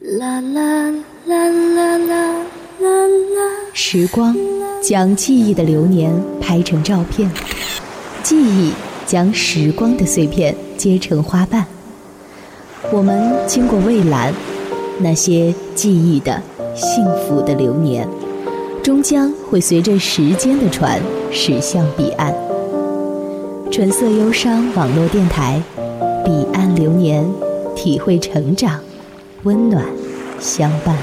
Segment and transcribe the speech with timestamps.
[0.00, 0.90] 啦啦
[1.26, 3.52] 啦啦啦啦啦。
[3.74, 4.34] 时光
[4.82, 7.30] 将记忆的流年拍成照片，
[8.22, 8.72] 记忆
[9.04, 11.66] 将时光的碎片结成花瓣。
[12.90, 14.32] 我们经过蔚蓝，
[15.00, 16.40] 那些记忆的
[16.74, 18.08] 幸福的流年，
[18.82, 20.98] 终将会随着时间的船
[21.30, 22.34] 驶向彼岸。
[23.70, 25.62] 纯色忧伤网络电台，
[26.24, 27.22] 彼岸流年，
[27.76, 28.80] 体会成长，
[29.44, 29.82] 温暖
[30.38, 30.94] 相伴。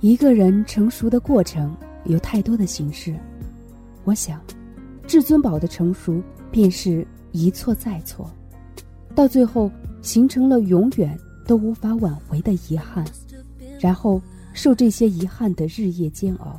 [0.00, 3.14] 一个人成熟的过程有太多的形式，
[4.04, 4.40] 我想，
[5.04, 8.30] 至尊宝的成熟便是一错再错，
[9.16, 9.68] 到最后
[10.00, 13.04] 形成了永远都无法挽回的遗憾，
[13.80, 16.58] 然后受这些遗憾的日夜煎熬，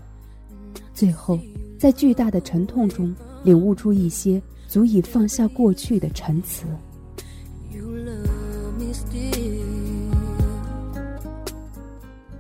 [0.93, 1.39] 最后
[1.81, 3.11] 在巨大的沉痛中
[3.43, 6.67] 领悟出一些足以放下过去的陈词。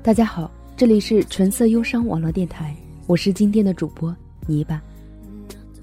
[0.03, 0.51] 大家好。
[0.77, 2.75] 这里是纯色忧伤网络电台，
[3.07, 4.79] 我是今天的主播泥巴。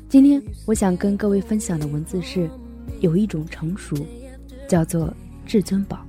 [0.08, 2.48] 今天我想跟各位分享的文字是，
[3.00, 3.96] 有一种成熟，
[4.68, 5.12] 叫做
[5.44, 6.06] 至尊宝。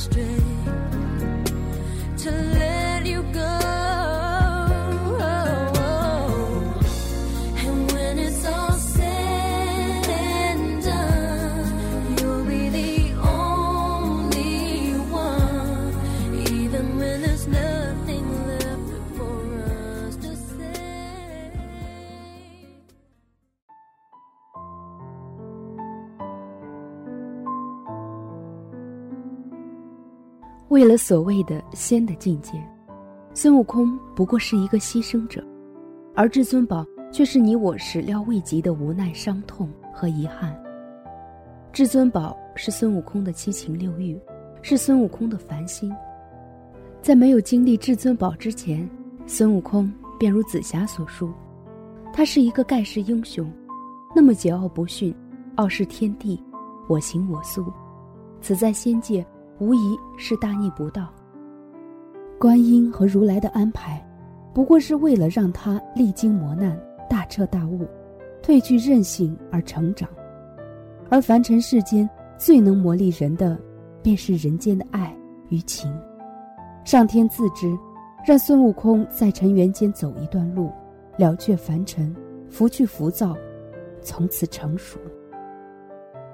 [0.00, 0.39] strength.
[30.80, 32.52] 为了所谓的仙的境界，
[33.34, 35.44] 孙悟空不过是一个牺牲者，
[36.14, 40.58] 而至尊宝却是你我始料未及的无奈、伤痛和遗憾。
[41.70, 44.18] 至尊宝是孙悟空的七情六欲，
[44.62, 45.92] 是孙悟空的凡心。
[47.02, 48.88] 在没有经历至尊宝之前，
[49.26, 51.30] 孙悟空便如紫霞所述，
[52.10, 53.52] 他是一个盖世英雄，
[54.16, 55.14] 那么桀骜不驯，
[55.56, 56.42] 傲视天地，
[56.88, 57.70] 我行我素，
[58.40, 59.22] 此在仙界。
[59.60, 61.12] 无疑是大逆不道。
[62.38, 64.02] 观音和如来的安排，
[64.54, 66.74] 不过是为了让他历经磨难，
[67.08, 67.86] 大彻大悟，
[68.42, 70.08] 褪去任性而成长。
[71.10, 73.58] 而凡尘世间最能磨砺人的，
[74.02, 75.14] 便是人间的爱
[75.50, 75.94] 与情。
[76.82, 77.76] 上天自知，
[78.26, 80.72] 让孙悟空在尘缘间走一段路，
[81.18, 82.16] 了却凡尘，
[82.48, 83.36] 拂去浮躁，
[84.00, 84.98] 从此成熟。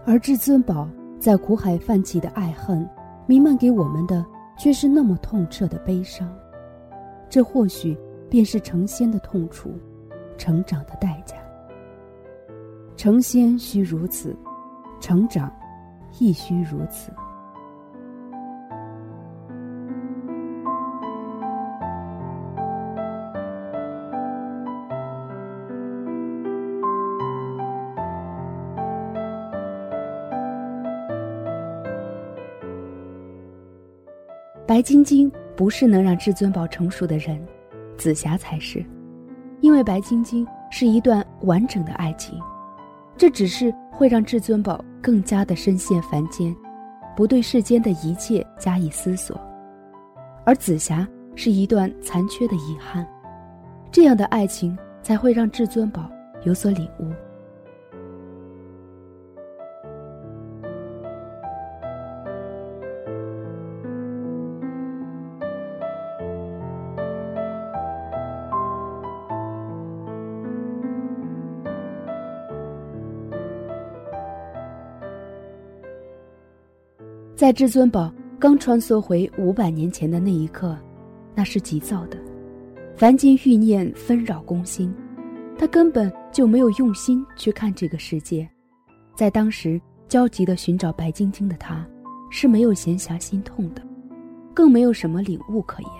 [0.04, 0.88] 而至尊宝
[1.18, 2.88] 在苦海泛起的爱恨。
[3.26, 4.24] 弥漫给我们的
[4.56, 6.32] 却是那么痛彻的悲伤，
[7.28, 7.98] 这或许
[8.30, 9.74] 便是成仙的痛楚，
[10.38, 11.36] 成长的代价。
[12.96, 14.34] 成仙需如此，
[15.00, 15.52] 成长
[16.18, 17.10] 亦需如此。
[34.76, 37.42] 白晶晶不是能让至尊宝成熟的人，
[37.96, 38.84] 紫霞才是，
[39.62, 42.38] 因为白晶晶是一段完整的爱情，
[43.16, 46.54] 这只是会让至尊宝更加的深陷凡间，
[47.16, 49.40] 不对世间的一切加以思索，
[50.44, 53.08] 而紫霞是一段残缺的遗憾，
[53.90, 56.06] 这样的爱情才会让至尊宝
[56.44, 57.10] 有所领悟。
[77.46, 80.76] 在至尊宝刚穿梭回五百年前的那一刻，
[81.32, 82.18] 那是急躁的，
[82.96, 84.92] 凡间欲念纷扰攻心，
[85.56, 88.50] 他根本就没有用心去看这个世界。
[89.14, 91.86] 在当时焦急的寻找白晶晶的他，
[92.30, 93.82] 是没有闲暇心痛的，
[94.52, 95.90] 更没有什么领悟可言。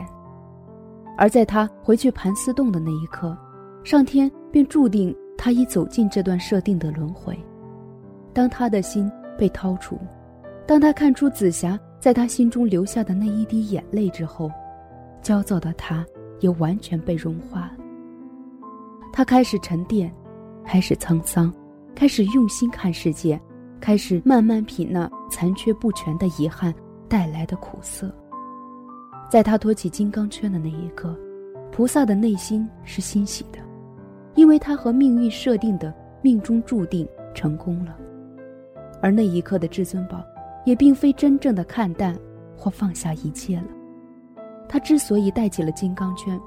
[1.17, 3.39] 而在他回去盘丝洞的那一刻，
[3.85, 7.39] 上天便注定他已走进这段设定的轮回。
[8.33, 9.09] 当他的心
[9.39, 9.97] 被掏出。
[10.67, 14.51] 当他看出紫霞在他心中留下的那一滴眼泪之后，
[15.23, 16.05] 焦躁的他
[16.41, 17.71] 也完全被融化。
[19.13, 20.13] 他开始沉淀，
[20.65, 21.55] 开始沧桑，
[21.95, 23.41] 开始用心看世界，
[23.81, 26.75] 开始慢慢品那残缺不全的遗憾
[27.09, 28.13] 带来的苦涩。
[29.31, 31.17] 在他托起金刚圈的那一刻，
[31.71, 33.59] 菩萨的内心是欣喜的，
[34.35, 37.97] 因为他和命运设定的命中注定成功了。
[39.01, 40.23] 而那一刻的至尊宝，
[40.67, 42.15] 也并非真正的看淡
[42.55, 43.69] 或放下一切了。
[44.69, 46.39] 他之所以戴起了金刚圈，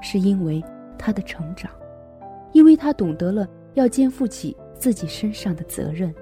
[0.00, 0.62] 是因为
[0.96, 1.70] 他的成长，
[2.52, 6.14] 因为他懂得了要肩负起自己身上的责任。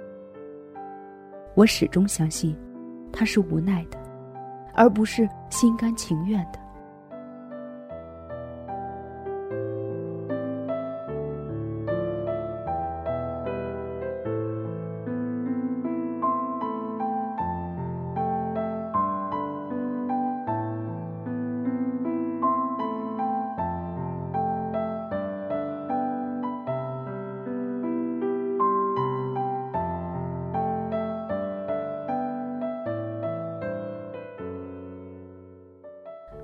[1.55, 2.57] 我始终相信，
[3.13, 3.99] 他是无奈的，
[4.73, 6.59] 而不是心甘情愿的。《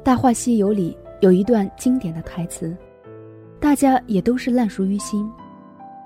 [0.07, 2.77] 大话西游》里有一段经典的台词，
[3.59, 5.29] 大家也都是烂熟于心。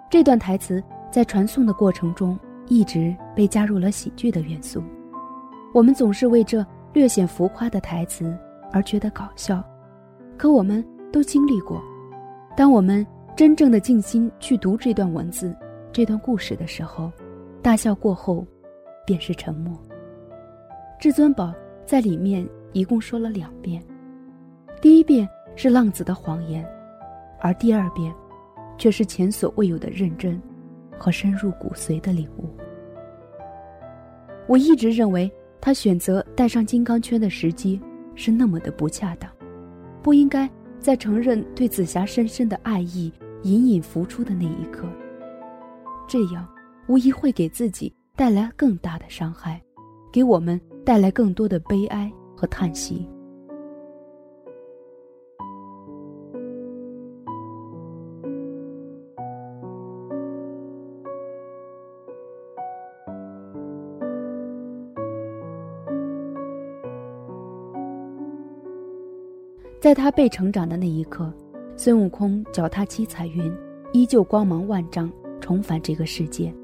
[0.08, 4.82] 这段台词在传颂的过程中，一直被加入了喜剧的元素。
[5.74, 8.34] 我们总是为这略显浮夸的台词
[8.72, 9.62] 而觉得搞笑，
[10.38, 10.82] 可我们
[11.12, 11.78] 都经历过。
[12.56, 13.06] 当我们
[13.36, 15.54] 真正的静心去读这段文字、
[15.92, 17.12] 这段故事的时候，
[17.60, 18.46] 大笑过后，
[19.04, 19.78] 便是沉默。
[20.98, 21.52] 至尊宝
[21.84, 23.82] 在里面一共说了两遍。
[24.80, 26.66] 第一遍是浪子的谎言，
[27.38, 28.14] 而第二遍，
[28.78, 30.40] 却是前所未有的认真
[30.98, 32.48] 和深入骨髓的领悟。
[34.46, 35.30] 我一直认为
[35.60, 37.80] 他选择戴上金刚圈的时机
[38.14, 39.30] 是那么的不恰当，
[40.02, 43.12] 不应该在承认对紫霞深深的爱意
[43.42, 44.88] 隐隐浮出的那一刻。
[46.08, 46.48] 这样
[46.88, 49.62] 无疑会给自己带来更大的伤害，
[50.10, 52.10] 给我们带来更多的悲哀
[52.40, 53.06] 和叹息。
[69.78, 71.30] 在他被成长的那一刻，
[71.76, 73.52] 孙悟空脚踏七彩云，
[73.92, 75.10] 依旧光芒万丈，
[75.40, 76.54] 重返这个世界。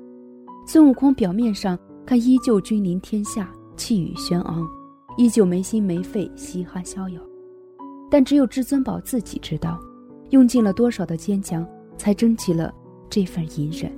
[0.66, 4.66] 孙悟空表面上看依旧君临天下，气宇轩昂，
[5.16, 7.20] 依旧没心没肺，嘻哈逍遥。
[8.10, 9.80] 但只有至尊宝自己知道，
[10.30, 11.66] 用尽了多少的坚强，
[11.98, 12.72] 才争取了
[13.08, 13.90] 这份隐忍。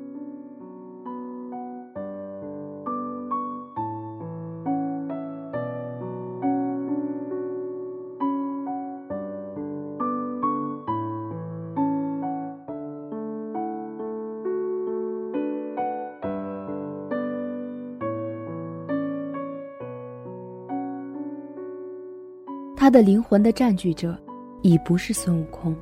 [22.78, 24.16] 他的灵魂的占据者，
[24.62, 25.74] 已不是孙悟空，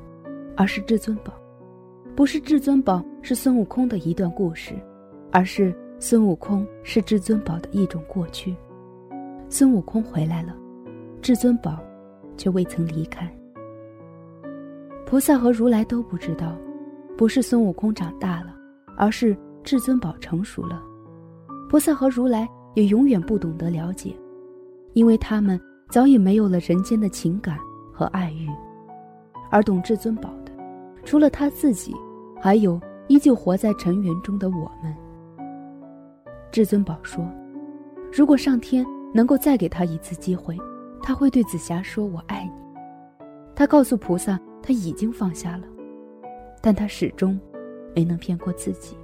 [0.55, 1.31] 而是至尊宝；
[2.15, 4.73] 不是至尊宝，是孙悟空的一段故事，
[5.31, 8.55] 而是孙悟空是至尊宝的一种过去。
[9.47, 10.55] 孙悟空回来了，
[11.21, 11.77] 至尊宝
[12.35, 13.31] 却未曾离开。
[15.05, 16.57] 菩萨和如来都不知道，
[17.15, 18.55] 不是孙悟空长大了，
[18.95, 20.81] 而是至尊宝成熟了。
[21.69, 24.15] 菩萨和如来也永远不懂得了解，
[24.93, 25.61] 因为他们。
[25.89, 27.57] 早已没有了人间的情感
[27.93, 28.49] 和爱欲，
[29.49, 30.51] 而懂至尊宝的，
[31.05, 31.95] 除了他自己，
[32.41, 34.93] 还有依旧活在尘缘中的我们。
[36.51, 37.25] 至尊宝说
[38.11, 40.57] ：“如果上天能够再给他一次机会，
[41.01, 42.61] 他会对紫霞说‘我爱你’。”
[43.55, 45.63] 他告诉菩萨他已经放下了，
[46.61, 47.39] 但他始终
[47.95, 48.97] 没能骗过自己。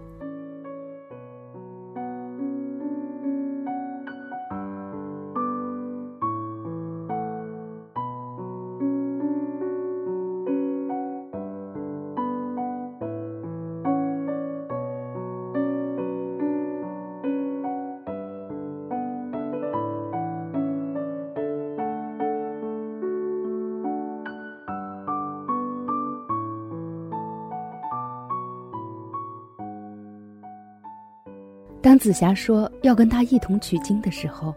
[32.03, 34.53] 紫霞说要跟他一同取经的时候，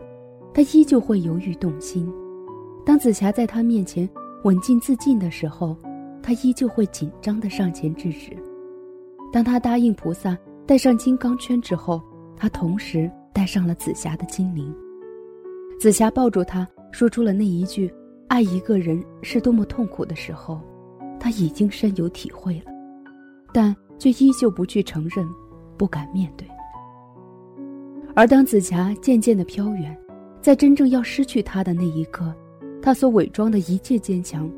[0.53, 2.05] 他依旧会犹豫动心；
[2.85, 4.11] 当紫霞在他面前
[4.43, 5.77] 稳进自尽的时候，
[6.21, 8.37] 他依旧会紧张的上前制止。
[9.33, 10.37] 当他答应菩萨
[10.67, 12.03] 戴上金刚圈之后，
[12.37, 14.75] 他同时带上了紫霞的精灵。
[15.79, 17.89] 紫霞抱住他说出了那一句
[18.27, 20.61] “爱一个人是多么痛苦”的时候，
[21.21, 22.73] 他已经深有体会了，
[23.53, 25.25] 但却依旧不去承认，
[25.79, 26.45] 不敢面对。
[28.17, 29.95] 而当紫霞渐渐的飘远，
[30.41, 32.35] 在真正要失去他的那一刻，
[32.81, 34.51] 他所伪装的一切坚强，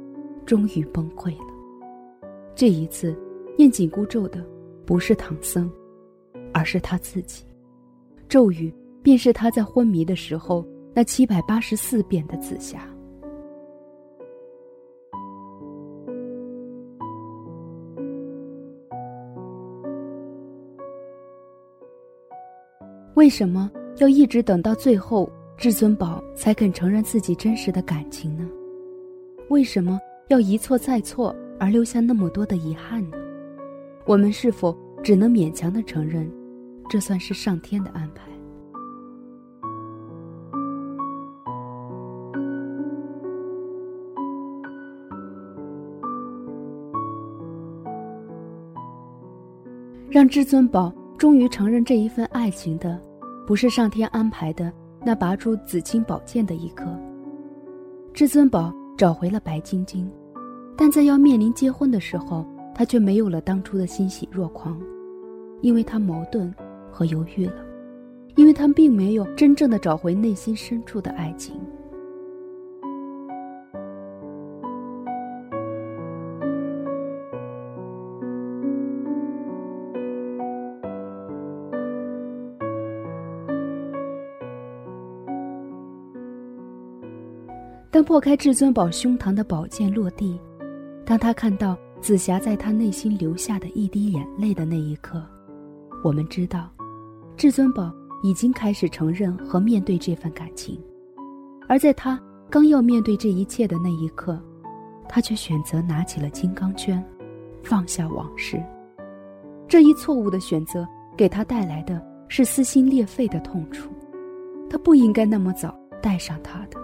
[0.47, 1.45] 终于崩溃了。
[2.55, 3.19] 这一次，
[3.57, 4.47] 念紧箍咒的
[4.87, 5.69] 不是唐僧，
[6.55, 7.43] 而是他自己。
[8.29, 8.73] 咒语
[9.03, 12.89] 便是他在昏迷的时候那七百八十四遍的紫霞。
[23.19, 28.49] 为什么要一直等到最后，至尊宝才肯承认自己真实的感情呢？
[29.49, 29.99] 为什么
[30.29, 33.17] 要一错再错而留下那么多的遗憾呢？
[34.07, 34.73] 我们是否
[35.03, 36.31] 只能勉强的承认，
[36.89, 38.23] 这算是上天的安排？
[50.09, 53.08] 让至尊宝终于承认这一份爱情的。
[53.49, 54.71] 不是上天安排的
[55.03, 56.85] 那拔出紫金宝剑的一刻。
[58.13, 60.07] 至尊宝找回了白晶晶，
[60.77, 64.79] 但在要面临结婚的时候，他却没有了当初的欣喜若狂，
[65.63, 66.55] 因为他矛盾
[66.93, 67.65] 和犹豫了，
[68.37, 71.59] 因为他并没有真正的找回内心深处的爱情。
[87.99, 90.41] 当破开至尊宝胸膛的宝剑落地，
[91.05, 95.21] 当他看到紫霞在他内心流下的一滴眼泪的那一刻，
[96.05, 96.71] 我们知道，
[97.37, 100.81] 至尊宝已经开始承认和面对这份感情。
[101.67, 102.17] 而在他
[102.49, 104.41] 刚要面对这一切的那一刻，
[105.09, 107.05] 他却选择拿起了金刚圈，
[107.65, 108.63] 放下往事。
[109.67, 110.87] 这一错误的选择
[111.17, 113.91] 给他带来的是撕心裂肺的痛楚。
[114.71, 116.79] 他不应该那么早带上他的。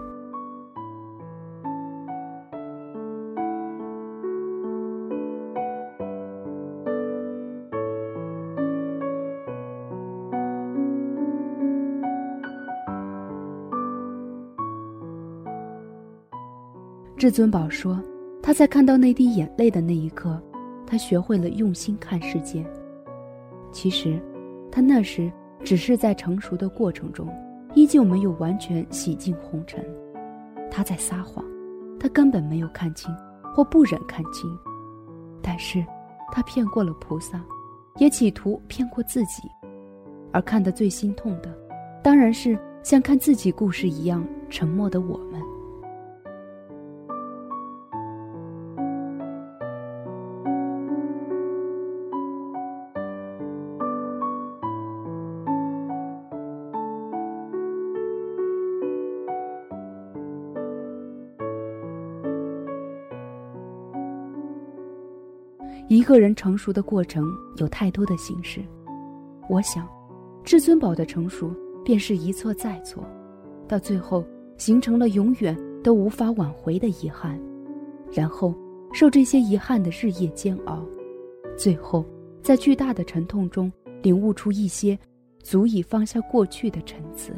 [17.25, 17.99] 至尊宝说
[18.43, 20.39] ：“他在看到那滴眼泪的那一刻，
[20.87, 22.63] 他学会了用心看世界。
[23.73, 24.21] 其实，
[24.71, 25.33] 他那时
[25.65, 27.27] 只是在成熟的过程中，
[27.75, 29.83] 依旧没有完全洗净红尘。
[30.71, 31.43] 他在撒谎，
[31.99, 33.11] 他根本没有看清，
[33.55, 34.47] 或不忍看清。
[35.41, 35.83] 但是，
[36.31, 37.43] 他骗过了菩萨，
[37.97, 39.49] 也企图骗过自己。
[40.31, 41.49] 而看得最心痛的，
[42.03, 45.41] 当然是像看自己故事一样沉默的我们。”
[66.05, 67.25] 一个人成熟的过程
[67.57, 68.63] 有太多的形式，
[69.49, 69.89] 我想，
[70.45, 71.51] 至尊宝的成熟
[71.83, 73.03] 便是一错再错，
[73.67, 74.23] 到最后
[74.59, 77.41] 形成了永远都无法挽回的遗憾，
[78.13, 78.55] 然后
[78.93, 80.87] 受这些遗憾的日夜煎熬，
[81.57, 82.05] 最后
[82.43, 84.99] 在巨大的沉痛中领悟出一些
[85.43, 87.33] 足以放下过去的陈词。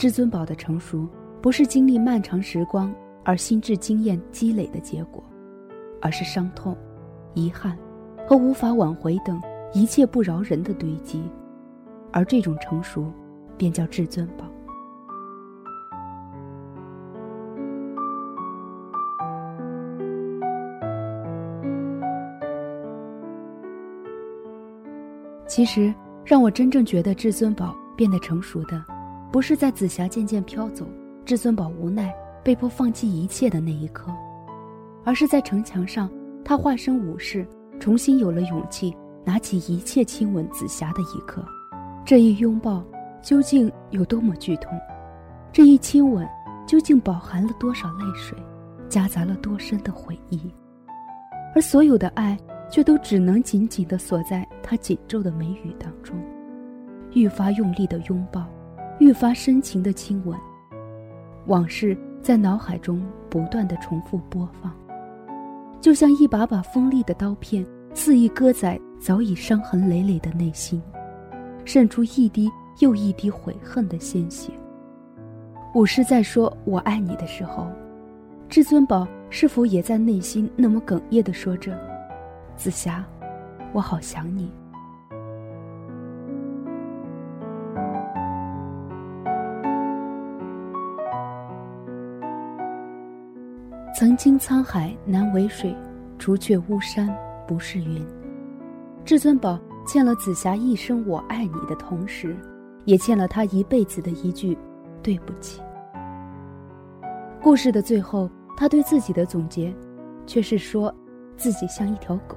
[0.00, 1.06] 至尊宝的成熟，
[1.42, 2.90] 不是经历漫长时光
[3.22, 5.22] 而心智经验积累的结果，
[6.00, 6.74] 而是伤痛、
[7.34, 7.76] 遗憾
[8.26, 9.38] 和无法挽回等
[9.74, 11.22] 一切不饶人的堆积，
[12.12, 13.12] 而这种成熟，
[13.58, 14.46] 便叫至尊宝。
[25.46, 25.92] 其实，
[26.24, 28.82] 让我真正觉得至尊宝变得成熟的。
[29.32, 30.86] 不是在紫霞渐渐飘走，
[31.24, 34.12] 至尊宝无奈被迫放弃一切的那一刻，
[35.04, 36.10] 而是在城墙上，
[36.44, 37.46] 他化身武士，
[37.78, 38.94] 重新有了勇气，
[39.24, 41.44] 拿起一切亲吻紫霞的一刻。
[42.04, 42.84] 这一拥抱
[43.22, 44.76] 究竟有多么剧痛？
[45.52, 46.28] 这一亲吻
[46.66, 48.36] 究竟饱含了多少泪水，
[48.88, 50.40] 夹杂了多深的回忆？
[51.54, 52.36] 而所有的爱，
[52.70, 56.16] 却都只能紧紧地锁在他紧皱的眉宇当中。
[57.12, 58.46] 愈发用力的拥抱，
[59.00, 60.38] 愈发深情的亲吻。
[61.46, 64.72] 往事在脑海中不断的重复播放，
[65.80, 70.80] 就像一把把锋利的刀片，肆意割在早已伤痕累累的内心，
[71.64, 72.48] 渗出一滴
[72.80, 74.52] 又一滴悔恨的鲜血。
[75.74, 77.66] 武士在说“我爱你”的时候，
[78.48, 81.72] 至尊宝是否也在内心那么哽咽的说着
[82.54, 83.02] ：“紫霞，
[83.72, 84.52] 我好想你。”
[93.92, 95.74] 曾经沧海难为水，
[96.18, 97.12] 除却巫山
[97.46, 98.06] 不是云。
[99.04, 102.36] 至尊宝欠了紫霞一生“我爱你”的同时，
[102.84, 104.56] 也欠了她一辈子的一句
[105.02, 105.60] “对不起”。
[107.42, 109.74] 故事的最后，他对自己的总结，
[110.26, 110.94] 却是说
[111.36, 112.36] 自己像一条狗，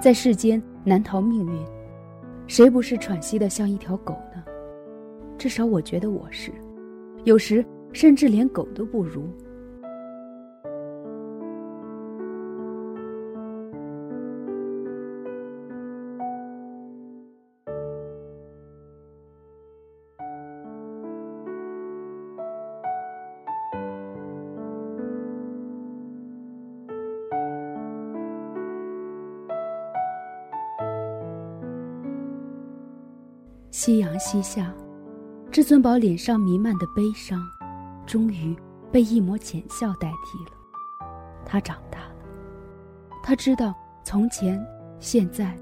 [0.00, 1.64] 在世间难逃命运。
[2.46, 4.42] 谁不是喘息的像一条狗呢？
[5.36, 6.50] 至少我觉得我是，
[7.24, 9.28] 有时甚至连狗都不如。
[33.74, 34.72] 夕阳西下，
[35.50, 37.42] 至尊宝脸上弥漫的悲伤，
[38.06, 38.56] 终于
[38.92, 41.08] 被一抹浅笑代替了。
[41.44, 42.14] 他长大了，
[43.20, 44.64] 他知道从前、
[45.00, 45.58] 现在、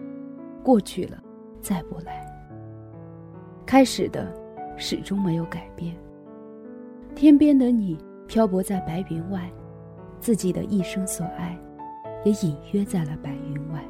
[0.63, 1.19] 过去了，
[1.63, 2.23] 再不来。
[3.65, 4.31] 开始的，
[4.77, 5.97] 始终没有改变。
[7.15, 9.51] 天边的你漂泊在白云外，
[10.21, 11.59] 自己的一生所爱，
[12.27, 13.83] 也隐约在了白云外。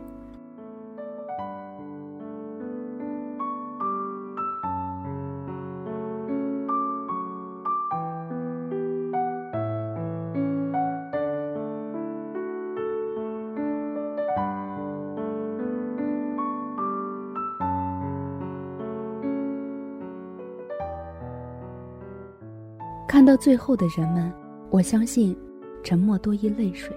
[23.13, 24.33] 看到最后的人们，
[24.71, 25.37] 我相信，
[25.83, 26.97] 沉默多于泪水，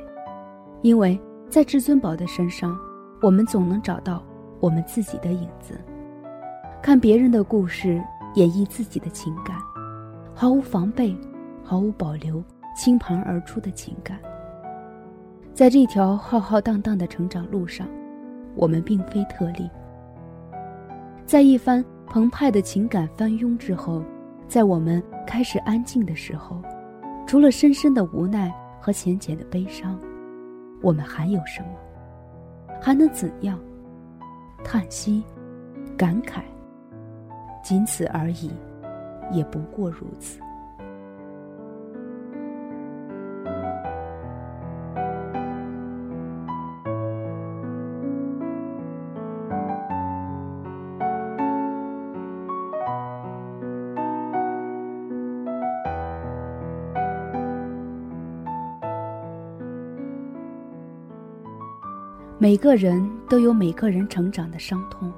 [0.82, 2.74] 因为在至尊宝的身上，
[3.22, 4.24] 我们总能找到
[4.62, 5.78] 我们自己的影子。
[6.82, 8.02] 看别人的故事，
[8.36, 9.58] 演绎自己的情感，
[10.34, 11.14] 毫无防备，
[11.62, 12.42] 毫无保留，
[12.78, 14.18] 倾盘而出的情感。
[15.54, 17.86] 在这条浩浩荡荡的成长路上，
[18.56, 19.70] 我们并非特例。
[21.26, 24.02] 在一番澎湃的情感翻涌之后。
[24.48, 26.62] 在我们开始安静的时候，
[27.28, 30.00] 除了深深的无奈和浅浅的悲伤，
[30.82, 31.70] 我们还有什么？
[32.82, 33.60] 还能怎样？
[34.64, 35.24] 叹息，
[35.98, 36.42] 感慨，
[37.64, 38.52] 仅此而已，
[39.32, 40.40] 也不过如此。
[62.46, 65.12] 每个人都有每个人成长的伤痛，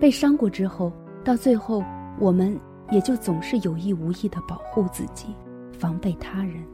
[0.00, 0.90] 被伤过之后，
[1.22, 1.84] 到最后，
[2.18, 2.58] 我们
[2.90, 5.36] 也就总是有意无意的保护自己，
[5.70, 6.64] 防备他人，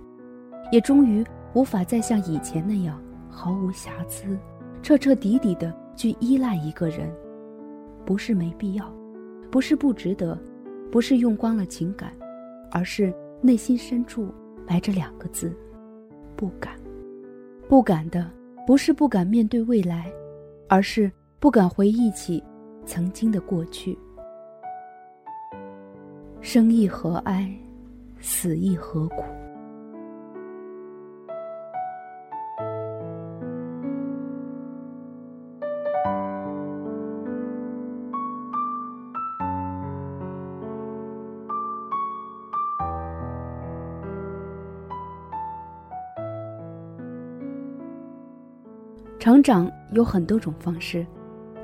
[0.71, 4.39] 也终于无法再像以前那样毫无瑕疵、
[4.85, 7.13] 彻彻底底的去依赖一个人。
[8.07, 8.89] 不是没必要，
[9.51, 10.39] 不是不值得，
[10.93, 12.13] 不是用光了情感，
[12.71, 14.33] 而是内心深处
[14.65, 15.53] 埋着两个字：
[16.37, 16.73] 不敢，
[17.69, 18.31] 不敢的。
[18.67, 20.11] 不是不敢面对未来，
[20.69, 22.43] 而是不敢回忆起
[22.87, 23.99] 曾经的过去。
[26.41, 27.53] 生亦何哀，
[28.21, 29.25] 死亦何苦。
[49.23, 51.07] 成长有很多种方式，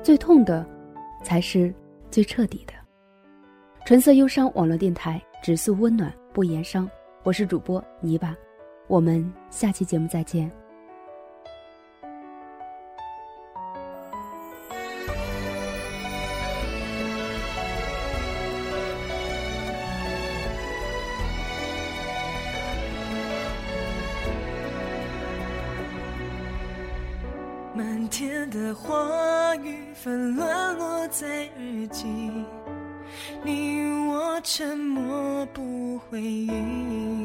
[0.01, 0.65] 最痛的，
[1.21, 1.75] 才是
[2.09, 2.71] 最彻底的。
[3.85, 6.89] 纯色忧伤网络电台，只诉温暖不言伤。
[7.21, 8.33] 我是主播泥巴，
[8.87, 10.49] 我们下期节目再见。
[34.51, 37.23] 沉默不回应，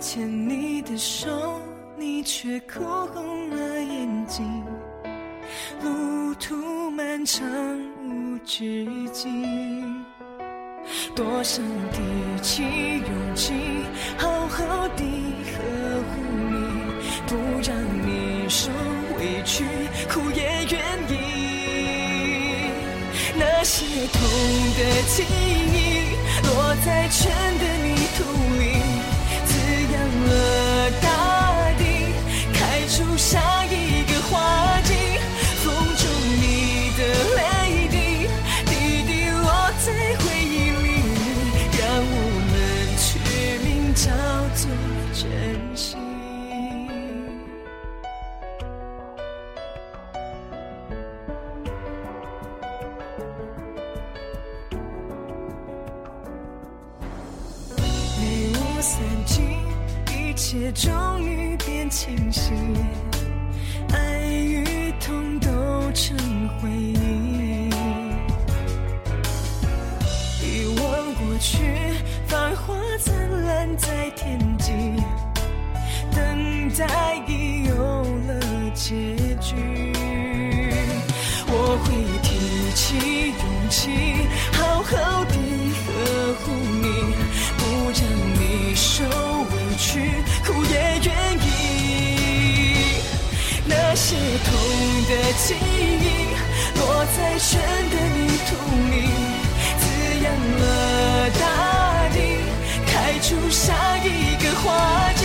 [0.00, 1.60] 牵你的手，
[1.98, 4.64] 你却哭红了眼睛。
[5.82, 7.46] 路途漫长
[8.08, 10.02] 无止境，
[11.14, 12.00] 多想提
[12.40, 13.52] 起勇气，
[14.16, 15.04] 好好地
[15.44, 15.60] 呵
[16.08, 16.56] 护你，
[17.26, 18.70] 不让你受
[19.18, 19.62] 委屈，
[20.10, 21.43] 哭也愿意。
[23.64, 24.20] 那些痛
[24.76, 25.24] 的记
[25.72, 28.22] 忆，落在春的泥土
[28.58, 28.62] 里，
[29.46, 29.52] 滋
[29.90, 29.96] 养
[30.28, 30.32] 了
[95.06, 96.34] 的记忆，
[96.78, 97.50] 落在春
[97.90, 98.50] 的泥土
[98.90, 98.94] 里，
[99.78, 99.82] 滋
[100.22, 100.26] 养
[100.60, 102.16] 了大地，
[102.86, 105.22] 开出下一个花季。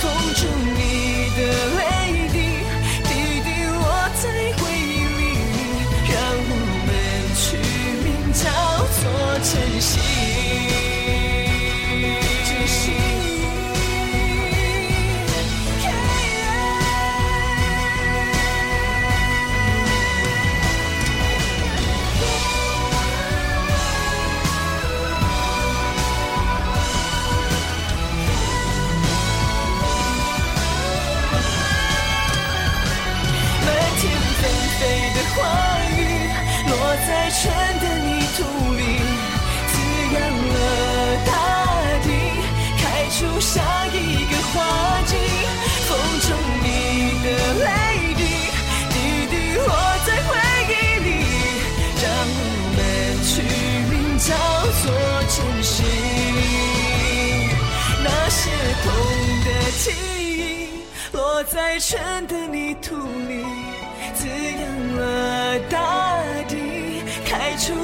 [0.00, 0.40] 风中
[0.76, 0.78] 你
[1.36, 1.40] 的